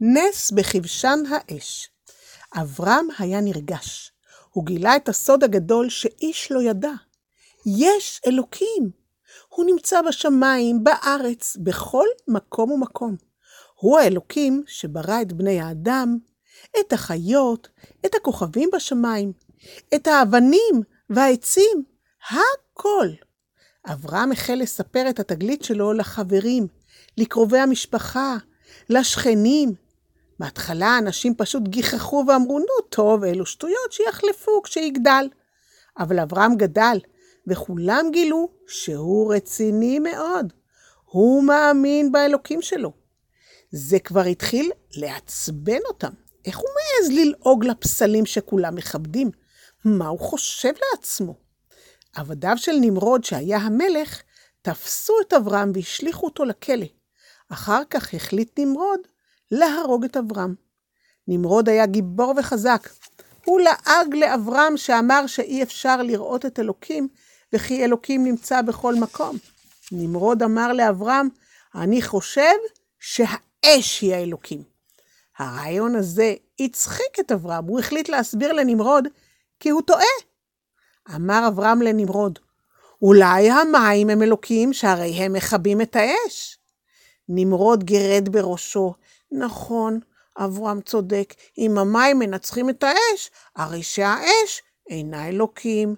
נס 0.00 0.50
בכבשן 0.50 1.18
האש. 1.30 1.88
אברהם 2.54 3.08
היה 3.18 3.40
נרגש. 3.40 4.12
הוא 4.50 4.66
גילה 4.66 4.96
את 4.96 5.08
הסוד 5.08 5.44
הגדול 5.44 5.88
שאיש 5.88 6.52
לא 6.52 6.62
ידע. 6.62 6.92
יש 7.66 8.20
אלוקים. 8.26 8.90
הוא 9.48 9.66
נמצא 9.66 10.02
בשמיים, 10.02 10.84
בארץ, 10.84 11.56
בכל 11.56 12.06
מקום 12.28 12.70
ומקום. 12.70 13.16
הוא 13.74 13.98
האלוקים 13.98 14.62
שברא 14.66 15.22
את 15.22 15.32
בני 15.32 15.60
האדם, 15.60 16.18
את 16.80 16.92
החיות, 16.92 17.68
את 18.06 18.14
הכוכבים 18.14 18.70
בשמיים, 18.74 19.32
את 19.94 20.06
האבנים 20.06 20.82
והעצים, 21.10 21.84
הכל. 22.30 23.08
אברהם 23.86 24.32
החל 24.32 24.54
לספר 24.54 25.10
את 25.10 25.20
התגלית 25.20 25.62
שלו 25.62 25.92
לחברים, 25.92 26.66
לקרובי 27.16 27.58
המשפחה, 27.58 28.36
לשכנים. 28.88 29.85
בהתחלה 30.38 30.98
אנשים 30.98 31.34
פשוט 31.34 31.62
גיחכו 31.68 32.24
ואמרו, 32.28 32.58
נו 32.58 32.88
טוב, 32.88 33.24
אלו 33.24 33.46
שטויות 33.46 33.92
שיחלפו 33.92 34.62
כשיגדל. 34.62 35.28
אבל 35.98 36.20
אברהם 36.20 36.56
גדל, 36.56 36.98
וכולם 37.46 38.06
גילו 38.12 38.48
שהוא 38.66 39.34
רציני 39.34 39.98
מאוד. 39.98 40.52
הוא 41.04 41.44
מאמין 41.44 42.12
באלוקים 42.12 42.62
שלו. 42.62 42.92
זה 43.70 43.98
כבר 43.98 44.20
התחיל 44.20 44.70
לעצבן 44.96 45.80
אותם. 45.88 46.12
איך 46.44 46.58
הוא 46.58 46.68
מעז 46.76 47.12
ללעוג 47.12 47.64
לפסלים 47.64 48.26
שכולם 48.26 48.74
מכבדים? 48.74 49.30
מה 49.84 50.06
הוא 50.06 50.20
חושב 50.20 50.72
לעצמו? 50.92 51.34
עבדיו 52.14 52.54
של 52.56 52.72
נמרוד, 52.80 53.24
שהיה 53.24 53.58
המלך, 53.58 54.22
תפסו 54.62 55.12
את 55.26 55.32
אברהם 55.32 55.72
והשליכו 55.74 56.26
אותו 56.26 56.44
לכלא. 56.44 56.86
אחר 57.48 57.82
כך 57.90 58.14
החליט 58.14 58.58
נמרוד 58.58 59.00
להרוג 59.50 60.04
את 60.04 60.16
אברהם. 60.16 60.54
נמרוד 61.28 61.68
היה 61.68 61.86
גיבור 61.86 62.34
וחזק. 62.38 62.88
הוא 63.44 63.60
לעג 63.60 64.14
לאברהם 64.14 64.76
שאמר 64.76 65.26
שאי 65.26 65.62
אפשר 65.62 66.02
לראות 66.02 66.46
את 66.46 66.58
אלוקים, 66.58 67.08
וכי 67.52 67.84
אלוקים 67.84 68.24
נמצא 68.24 68.62
בכל 68.62 68.94
מקום. 68.94 69.36
נמרוד 69.92 70.42
אמר 70.42 70.72
לאברהם, 70.72 71.28
אני 71.74 72.02
חושב 72.02 72.54
שהאש 73.00 74.00
היא 74.00 74.14
האלוקים. 74.14 74.62
הרעיון 75.38 75.94
הזה 75.94 76.34
הצחיק 76.60 77.20
את 77.20 77.32
אברהם, 77.32 77.64
הוא 77.64 77.80
החליט 77.80 78.08
להסביר 78.08 78.52
לנמרוד 78.52 79.08
כי 79.60 79.68
הוא 79.68 79.82
טועה. 79.82 80.04
אמר 81.14 81.44
אברהם 81.48 81.82
לנמרוד, 81.82 82.38
אולי 83.02 83.50
המים 83.50 84.10
הם 84.10 84.22
אלוקים 84.22 84.72
שהרי 84.72 85.10
הם 85.10 85.32
מכבים 85.32 85.80
את 85.80 85.96
האש. 85.96 86.55
נמרוד 87.28 87.84
גירד 87.84 88.28
בראשו, 88.28 88.94
נכון, 89.32 90.00
אברהם 90.38 90.80
צודק, 90.80 91.34
אם 91.58 91.78
המים 91.78 92.18
מנצחים 92.18 92.70
את 92.70 92.84
האש, 92.84 93.30
הרי 93.56 93.82
שהאש 93.82 94.62
אינה 94.90 95.28
אלוקים. 95.28 95.94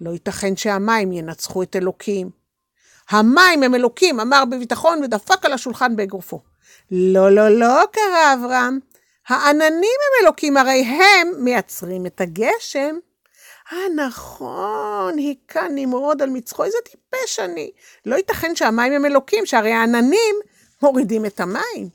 לא 0.00 0.10
ייתכן 0.10 0.56
שהמים 0.56 1.12
ינצחו 1.12 1.62
את 1.62 1.76
אלוקים. 1.76 2.30
המים 3.10 3.62
הם 3.62 3.74
אלוקים, 3.74 4.20
אמר 4.20 4.44
בביטחון 4.44 5.02
ודפק 5.04 5.44
על 5.44 5.52
השולחן 5.52 5.96
באגרופו. 5.96 6.40
לא, 6.90 7.30
לא, 7.30 7.48
לא, 7.48 7.84
קרא 7.92 8.34
אברהם. 8.34 8.78
העננים 9.28 9.72
הם 9.74 10.24
אלוקים, 10.24 10.56
הרי 10.56 10.84
הם 10.84 11.44
מייצרים 11.44 12.06
את 12.06 12.20
הגשם. 12.20 12.96
אה, 13.72 13.78
נכון, 13.96 15.18
היכה 15.18 15.68
נמרוד 15.70 16.22
על 16.22 16.30
מצחו, 16.30 16.64
איזה 16.64 16.78
טיפש 16.84 17.38
אני. 17.38 17.70
לא 18.06 18.16
ייתכן 18.16 18.56
שהמים 18.56 18.92
הם 18.92 19.04
אלוקים, 19.04 19.46
שהרי 19.46 19.72
העננים 19.72 20.34
מורידים 20.82 21.26
את 21.26 21.40
המים. 21.40 21.88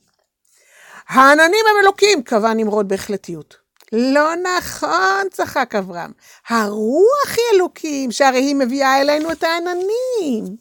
העננים 1.08 1.66
הם 1.70 1.84
אלוקים, 1.84 2.24
קבע 2.24 2.54
נמרוד 2.54 2.88
בהחלטיות. 2.88 3.58
לא 3.92 4.36
נכון, 4.36 5.30
צחק 5.32 5.76
אברהם. 5.76 6.12
הרוח 6.48 7.30
היא 7.38 7.46
אלוקים, 7.56 8.12
שהרי 8.12 8.40
היא 8.40 8.56
מביאה 8.56 9.02
אלינו 9.02 9.32
את 9.32 9.44
העננים. 9.44 10.56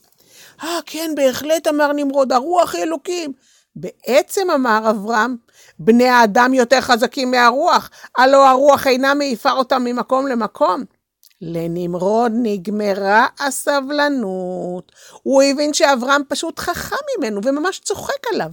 אה, 0.62 0.78
כן, 0.86 1.10
בהחלט, 1.16 1.66
אמר 1.66 1.92
נמרוד, 1.92 2.32
הרוח 2.32 2.75
היא 2.75 2.82
אלוקים. 2.82 3.32
בעצם, 3.76 4.50
אמר 4.50 4.91
אברהם, 4.91 5.36
בני 5.78 6.09
האדם 6.09 6.54
יותר 6.54 6.81
חזקים 6.81 7.31
מהרוח, 7.31 7.91
הלא 8.16 8.48
הרוח 8.48 8.86
אינה 8.86 9.15
מעיפה 9.15 9.50
אותם 9.50 9.84
ממקום 9.84 10.26
למקום. 10.26 10.84
לנמרוד 11.42 12.32
נגמרה 12.34 13.26
הסבלנות. 13.41 14.92
הוא 15.22 15.42
הבין 15.42 15.75
שאברהם 15.75 16.22
פשוט 16.28 16.58
חכם 16.58 16.97
ממנו 17.19 17.41
וממש 17.44 17.80
צוחק 17.80 18.26
עליו. 18.32 18.50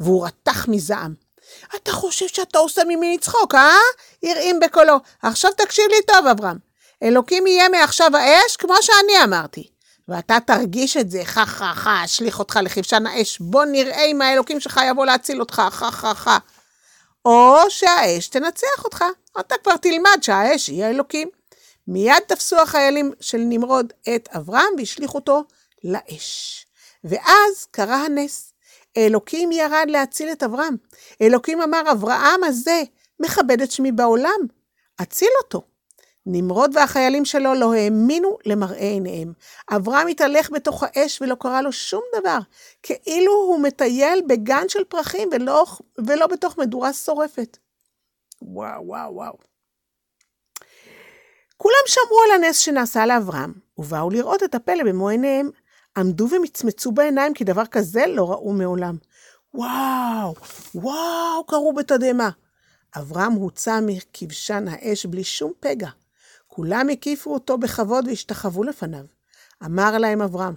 והוא 0.00 0.26
רתח 0.26 0.68
מזעם. 0.68 1.14
אתה 1.76 1.92
חושב 1.92 2.28
שאתה 2.28 2.58
עושה 2.58 2.82
ממני 2.88 3.18
צחוק, 3.18 3.54
אה? 3.54 3.78
הרעים 4.22 4.60
בקולו. 4.60 4.96
עכשיו 5.22 5.50
תקשיב 5.52 5.84
לי 5.90 6.02
טוב, 6.06 6.26
אברהם. 6.26 6.56
אלוקים 7.02 7.46
יהיה 7.46 7.68
מעכשיו 7.68 8.16
האש, 8.16 8.56
כמו 8.56 8.74
שאני 8.80 9.24
אמרתי. 9.24 9.70
ואתה 10.08 10.38
תרגיש 10.46 10.96
את 10.96 11.10
זה, 11.10 11.24
חה 11.24 11.46
חה 11.46 11.72
חה, 11.74 12.04
אשליך 12.04 12.38
אותך 12.38 12.58
לכבשן 12.62 13.06
האש, 13.06 13.38
בוא 13.40 13.64
נראה 13.64 14.04
אם 14.04 14.22
האלוקים 14.22 14.60
שלך 14.60 14.80
יבוא 14.90 15.06
להציל 15.06 15.40
אותך, 15.40 15.62
חה 15.70 15.90
חה 15.90 16.14
חה. 16.14 16.38
או 17.24 17.56
שהאש 17.68 18.28
תנצח 18.28 18.84
אותך, 18.84 19.04
אתה 19.40 19.54
כבר 19.62 19.76
תלמד 19.76 20.18
שהאש 20.22 20.66
היא 20.66 20.84
האלוקים. 20.84 21.35
מיד 21.88 22.22
תפסו 22.28 22.56
החיילים 22.56 23.12
של 23.20 23.38
נמרוד 23.38 23.92
את 24.14 24.28
אברהם 24.36 24.74
והשליכו 24.78 25.18
אותו 25.18 25.44
לאש. 25.84 26.66
ואז 27.04 27.66
קרה 27.70 28.04
הנס. 28.04 28.52
אלוקים 28.96 29.52
ירד 29.52 29.86
להציל 29.88 30.32
את 30.32 30.42
אברהם. 30.42 30.76
אלוקים 31.22 31.60
אמר, 31.60 31.82
אברהם 31.92 32.44
הזה 32.44 32.82
מכבד 33.20 33.60
את 33.60 33.70
שמי 33.70 33.92
בעולם, 33.92 34.40
אציל 35.02 35.28
אותו. 35.42 35.62
נמרוד 36.26 36.70
והחיילים 36.74 37.24
שלו 37.24 37.54
לא 37.54 37.74
האמינו 37.74 38.38
למראה 38.46 38.78
עיניהם. 38.78 39.32
אברהם 39.76 40.06
התהלך 40.06 40.50
בתוך 40.50 40.82
האש 40.82 41.22
ולא 41.22 41.34
קרה 41.34 41.62
לו 41.62 41.72
שום 41.72 42.02
דבר, 42.20 42.38
כאילו 42.82 43.32
הוא 43.32 43.60
מטייל 43.60 44.22
בגן 44.28 44.68
של 44.68 44.84
פרחים 44.84 45.28
ולא, 45.32 45.64
ולא 46.06 46.26
בתוך 46.26 46.58
מדורה 46.58 46.92
שורפת. 46.92 47.58
וואו, 48.42 48.86
וואו, 48.86 49.14
וואו. 49.14 49.38
כולם 51.56 51.74
שמעו 51.86 52.22
על 52.24 52.44
הנס 52.44 52.58
שנעשה 52.58 53.06
לאברהם, 53.06 53.52
ובאו 53.78 54.10
לראות 54.10 54.42
את 54.42 54.54
הפלא 54.54 54.84
במו 54.84 55.08
עיניהם. 55.08 55.50
עמדו 55.96 56.28
ומצמצו 56.30 56.92
בעיניים, 56.92 57.34
כי 57.34 57.44
דבר 57.44 57.66
כזה 57.66 58.04
לא 58.08 58.30
ראו 58.30 58.52
מעולם. 58.52 58.96
וואו, 59.54 60.34
וואו, 60.74 61.44
קראו 61.46 61.74
בתדהמה. 61.74 62.30
אברהם 62.96 63.32
הוצא 63.32 63.80
מכבשן 63.82 64.64
האש 64.68 65.06
בלי 65.06 65.24
שום 65.24 65.52
פגע. 65.60 65.88
כולם 66.46 66.88
הקיפו 66.88 67.34
אותו 67.34 67.58
בכבוד 67.58 68.08
והשתחוו 68.08 68.62
לפניו. 68.62 69.04
אמר 69.64 69.98
להם 69.98 70.22
אברהם, 70.22 70.54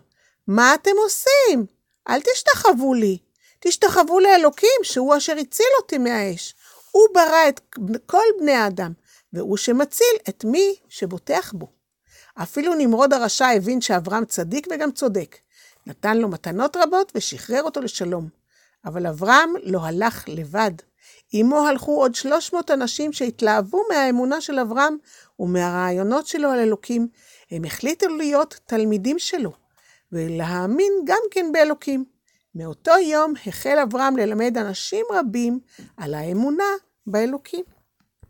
מה 0.48 0.74
אתם 0.74 0.92
עושים? 1.04 1.66
אל 2.10 2.22
תשתחוו 2.22 2.94
לי. 2.94 3.18
תשתחוו 3.60 4.20
לאלוקים, 4.20 4.80
שהוא 4.84 5.18
אשר 5.18 5.38
הציל 5.38 5.66
אותי 5.81 5.98
מהאש. 5.98 6.56
הוא 6.91 7.07
ברא 7.13 7.50
את 7.50 7.75
כל 8.05 8.23
בני 8.39 8.51
האדם, 8.51 8.94
והוא 9.33 9.57
שמציל 9.57 10.16
את 10.29 10.45
מי 10.45 10.75
שבוטח 10.89 11.53
בו. 11.55 11.67
אפילו 12.35 12.75
נמרוד 12.75 13.13
הרשע 13.13 13.47
הבין 13.47 13.81
שאברהם 13.81 14.25
צדיק 14.25 14.67
וגם 14.72 14.91
צודק. 14.91 15.35
נתן 15.88 16.17
לו 16.17 16.27
מתנות 16.27 16.77
רבות 16.77 17.11
ושחרר 17.16 17.63
אותו 17.63 17.81
לשלום. 17.81 18.29
אבל 18.85 19.07
אברהם 19.07 19.53
לא 19.63 19.85
הלך 19.85 20.23
לבד. 20.27 20.72
עמו 21.31 21.67
הלכו 21.67 22.01
עוד 22.01 22.16
300 22.16 22.72
אנשים 22.72 23.13
שהתלהבו 23.13 23.83
מהאמונה 23.89 24.41
של 24.41 24.59
אברהם 24.59 24.97
ומהרעיונות 25.39 26.27
שלו 26.27 26.50
על 26.50 26.59
אלוקים. 26.59 27.07
הם 27.51 27.66
החליטו 27.66 28.07
להיות 28.07 28.59
תלמידים 28.66 29.19
שלו, 29.19 29.51
ולהאמין 30.11 30.94
גם 31.06 31.21
כן 31.31 31.51
באלוקים. 31.53 32.06
מאותו 32.56 32.92
יום 33.12 33.34
החל 33.48 33.78
אברהם 33.84 34.18
ללמד 34.18 34.58
אנשים 34.58 35.06
רבים 35.12 35.60
על 35.98 36.13
האמונה 36.13 36.63
באלוקים. 37.07 37.79